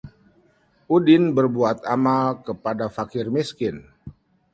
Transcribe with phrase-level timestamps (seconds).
[0.95, 3.75] Udin berbuat amal kepada fakir miskin;